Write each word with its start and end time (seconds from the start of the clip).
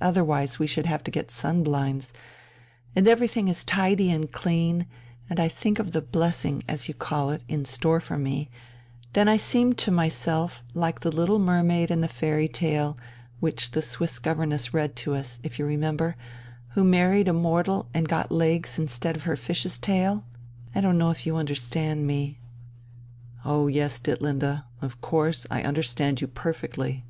otherwise 0.00 0.58
we 0.58 0.66
should 0.66 0.86
have 0.86 1.04
to 1.04 1.10
get 1.10 1.30
sun 1.30 1.62
blinds 1.62 2.14
and 2.96 3.06
everything 3.06 3.48
is 3.48 3.62
tidy 3.62 4.10
and 4.10 4.32
clean, 4.32 4.86
and 5.28 5.38
I 5.38 5.48
think 5.48 5.78
of 5.78 5.92
the 5.92 6.00
blessing, 6.00 6.64
as 6.66 6.88
you 6.88 6.94
call 6.94 7.28
it, 7.28 7.42
in 7.46 7.66
store 7.66 8.00
for 8.00 8.16
me, 8.16 8.48
then 9.12 9.28
I 9.28 9.36
seem 9.36 9.74
to 9.74 9.90
myself 9.90 10.62
like 10.72 11.00
the 11.00 11.10
little 11.14 11.38
mermaid 11.38 11.90
in 11.90 12.00
the 12.00 12.08
fairy 12.08 12.48
tale 12.48 12.96
which 13.38 13.72
the 13.72 13.82
Swiss 13.82 14.18
governess 14.18 14.72
read 14.72 14.96
to 14.96 15.14
us, 15.14 15.38
if 15.42 15.58
you 15.58 15.66
remember 15.66 16.16
who 16.70 16.84
married 16.84 17.28
a 17.28 17.34
mortal 17.34 17.86
and 17.92 18.08
got 18.08 18.32
legs 18.32 18.78
instead 18.78 19.14
of 19.14 19.24
her 19.24 19.36
fish's 19.36 19.76
tail.... 19.76 20.24
I 20.74 20.80
don't 20.80 20.96
know 20.96 21.10
if 21.10 21.26
you 21.26 21.36
understand 21.36 22.06
me...." 22.06 22.38
"Oh 23.44 23.66
yes, 23.66 23.98
Ditlinde, 23.98 24.64
of 24.80 25.02
course, 25.02 25.46
I 25.50 25.60
understand 25.62 26.22
you 26.22 26.28
perfectly. 26.28 27.04